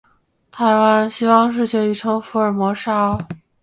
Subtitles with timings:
[0.51, 3.19] 台湾，西方世界亦称福尔摩沙。